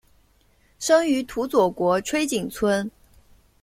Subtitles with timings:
[0.79, 2.89] 生于土佐国吹井村。